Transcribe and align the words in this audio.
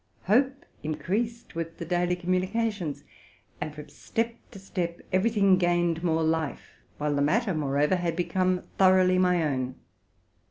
Hope 0.23 0.65
increased 0.81 1.53
with 1.53 1.77
the 1.77 1.85
daily 1.85 2.15
communice 2.15 2.71
tions, 2.71 3.03
and 3.61 3.75
from 3.75 3.87
step 3.89 4.33
to 4.49 4.57
step 4.57 4.99
every 5.13 5.29
thing 5.29 5.59
gained 5.59 6.03
more 6.03 6.23
fie,; 6.23 6.57
while 6.97 7.13
the 7.13 7.21
matter, 7.21 7.53
moreover, 7.53 7.97
had 7.97 8.15
become 8.15 8.63
thoroughly 8.79 9.19
my 9.19 9.43
own. 9.43 9.75